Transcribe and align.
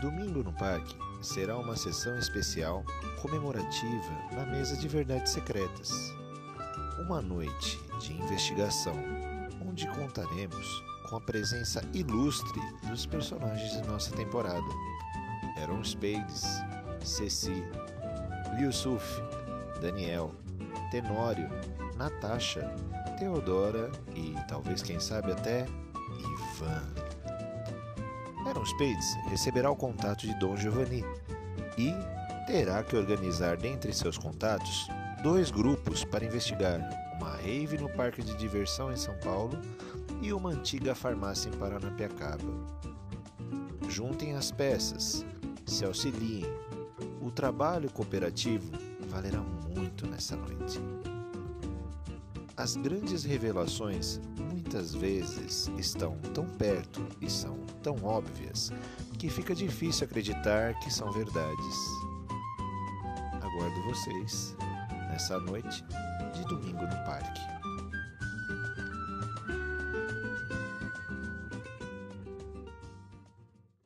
Domingo 0.00 0.42
no 0.42 0.52
Parque 0.54 0.96
será 1.20 1.58
uma 1.58 1.76
sessão 1.76 2.18
especial 2.18 2.82
comemorativa 3.20 4.12
na 4.32 4.46
mesa 4.46 4.74
de 4.74 4.88
verdades 4.88 5.30
secretas. 5.30 5.92
Uma 7.00 7.20
noite 7.20 7.78
de 8.00 8.14
investigação 8.14 8.96
onde 9.60 9.86
contaremos 9.88 10.82
com 11.06 11.16
a 11.16 11.20
presença 11.20 11.82
ilustre 11.92 12.60
dos 12.88 13.04
personagens 13.04 13.72
de 13.72 13.86
nossa 13.86 14.10
temporada. 14.16 14.64
Aaron 15.58 15.84
Spades, 15.84 16.46
Ceci, 17.04 17.62
Yusuf, 18.58 19.04
Daniel, 19.82 20.34
Tenório, 20.90 21.50
Natasha, 21.96 22.74
Teodora 23.18 23.90
e 24.14 24.34
talvez 24.48 24.82
quem 24.82 24.98
sabe 24.98 25.32
até 25.32 25.66
Ivan. 26.18 27.09
Aaron 28.46 28.64
Spades 28.64 29.16
receberá 29.28 29.70
o 29.70 29.76
contato 29.76 30.26
de 30.26 30.34
Dom 30.38 30.56
Giovanni 30.56 31.04
e 31.76 31.92
terá 32.46 32.82
que 32.82 32.96
organizar 32.96 33.56
dentre 33.56 33.92
seus 33.92 34.16
contatos 34.16 34.88
dois 35.22 35.50
grupos 35.50 36.04
para 36.04 36.24
investigar 36.24 36.80
uma 37.20 37.36
rave 37.36 37.76
no 37.76 37.88
parque 37.90 38.22
de 38.22 38.34
diversão 38.36 38.90
em 38.90 38.96
São 38.96 39.14
Paulo 39.18 39.58
e 40.22 40.32
uma 40.32 40.50
antiga 40.50 40.94
farmácia 40.94 41.48
em 41.48 41.52
Paranapiacaba. 41.52 42.42
Juntem 43.88 44.34
as 44.34 44.50
peças, 44.50 45.24
se 45.66 45.84
auxiliem. 45.84 46.46
O 47.20 47.30
trabalho 47.30 47.90
cooperativo 47.90 48.72
valerá 49.08 49.40
muito 49.40 50.06
nessa 50.06 50.36
noite. 50.36 50.80
As 52.60 52.76
grandes 52.76 53.24
revelações 53.24 54.20
muitas 54.52 54.94
vezes 54.94 55.70
estão 55.78 56.14
tão 56.34 56.44
perto 56.44 57.00
e 57.18 57.30
são 57.30 57.56
tão 57.82 57.96
óbvias 58.04 58.70
que 59.18 59.30
fica 59.30 59.54
difícil 59.54 60.04
acreditar 60.04 60.78
que 60.80 60.92
são 60.92 61.10
verdades. 61.10 61.76
Aguardo 63.40 63.82
vocês 63.84 64.54
nessa 65.08 65.40
noite 65.40 65.82
de 66.34 66.44
domingo 66.44 66.82
no. 66.82 66.99